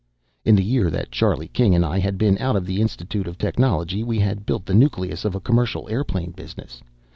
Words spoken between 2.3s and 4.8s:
out of the Institute of Technology, we had built the